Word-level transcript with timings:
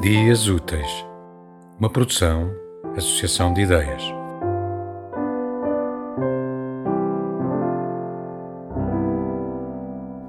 Dias 0.00 0.48
Úteis, 0.48 1.04
uma 1.78 1.90
produção, 1.90 2.50
associação 2.96 3.52
de 3.52 3.60
ideias. 3.60 4.02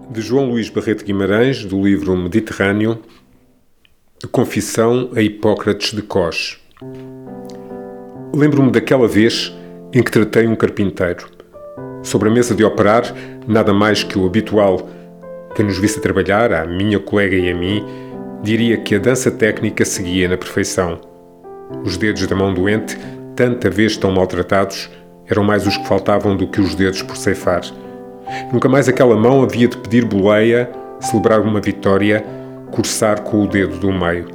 De 0.10 0.20
João 0.20 0.50
Luís 0.50 0.70
Barreto 0.70 1.06
Guimarães, 1.06 1.64
do 1.64 1.82
livro 1.82 2.18
Mediterrâneo, 2.18 3.00
Confissão 4.30 5.10
a 5.16 5.22
Hipócrates 5.22 5.96
de 5.96 6.02
Cós. 6.02 6.60
Lembro-me 8.36 8.72
daquela 8.72 9.08
vez 9.08 9.56
em 9.94 10.04
que 10.04 10.12
tratei 10.12 10.48
um 10.48 10.56
carpinteiro. 10.58 11.30
Sobre 12.04 12.28
a 12.28 12.32
mesa 12.34 12.54
de 12.54 12.66
operar, 12.66 13.04
nada 13.48 13.74
mais 13.74 14.04
que 14.04 14.20
o 14.20 14.26
habitual. 14.26 14.90
Quem 15.56 15.66
nos 15.66 15.78
visse 15.78 16.02
trabalhar, 16.02 16.52
a 16.52 16.68
minha 16.68 17.00
colega 17.00 17.38
e 17.38 17.50
a 17.50 17.56
mim, 17.56 18.11
diria 18.44 18.78
que 18.78 18.96
a 18.96 19.00
dança 19.00 19.30
técnica 19.30 19.86
seguia 19.86 20.28
na 20.28 20.38
perfeição. 20.38 21.00
Os 21.84 21.98
dedos 21.98 22.26
da 22.26 22.36
mão 22.36 22.54
doente, 22.54 22.98
tanta 23.36 23.70
vez 23.70 23.96
tão 23.96 24.12
maltratados, 24.12 24.90
eram 25.28 25.44
mais 25.44 25.66
os 25.66 25.78
que 25.78 25.88
faltavam 25.88 26.36
do 26.36 26.48
que 26.48 26.60
os 26.60 26.76
dedos 26.76 27.02
por 27.04 27.16
ceifar. 27.16 27.62
Nunca 28.52 28.68
mais 28.68 28.90
aquela 28.90 29.16
mão 29.16 29.44
havia 29.44 29.68
de 29.68 29.78
pedir 29.78 30.06
boleia, 30.06 30.70
celebrar 31.00 31.42
uma 31.42 31.62
vitória, 31.62 32.26
cursar 32.72 33.22
com 33.22 33.44
o 33.44 33.48
dedo 33.48 33.78
do 33.78 33.92
meio. 33.92 34.28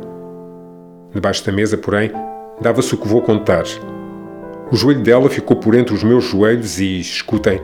Debaixo 1.13 1.45
da 1.45 1.53
mesa, 1.53 1.77
porém, 1.77 2.11
dava-se 2.61 2.95
o 2.95 2.99
que 2.99 3.09
vou 3.09 3.23
contar. 3.23 3.65
O 4.71 4.77
joelho 4.77 5.03
dela 5.03 5.29
ficou 5.29 5.57
por 5.57 5.75
entre 5.75 5.95
os 5.95 6.03
meus 6.03 6.25
joelhos 6.25 6.79
e, 6.81 7.01
escutem, 7.01 7.61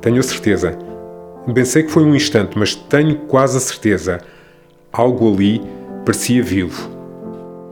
tenho 0.00 0.20
a 0.20 0.22
certeza. 0.22 0.78
Sei 1.64 1.82
que 1.82 1.90
foi 1.90 2.04
um 2.04 2.14
instante, 2.14 2.58
mas 2.58 2.74
tenho 2.74 3.16
quase 3.26 3.56
a 3.56 3.60
certeza 3.60 4.20
Algo 4.96 5.34
ali 5.34 5.60
parecia 6.04 6.40
vivo. 6.40 6.88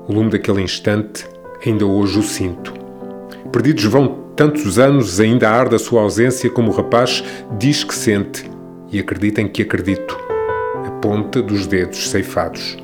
O 0.09 0.13
lume 0.13 0.31
daquele 0.31 0.61
instante 0.61 1.25
ainda 1.65 1.87
hoje 1.87 2.19
o 2.19 2.23
sinto. 2.23 2.75
Perdidos 3.53 3.85
vão 3.85 4.25
tantos 4.35 4.77
anos, 4.77 5.21
ainda 5.21 5.49
arde 5.49 5.77
a 5.77 5.79
sua 5.79 6.03
ausência 6.03 6.51
como 6.51 6.73
o 6.73 6.75
rapaz 6.75 7.23
diz 7.57 7.85
que 7.85 7.95
sente, 7.95 8.51
e 8.91 8.99
acreditem 8.99 9.47
que 9.47 9.63
acredito. 9.63 10.19
A 10.85 10.91
ponta 11.01 11.41
dos 11.41 11.65
dedos 11.65 12.11
ceifados. 12.11 12.77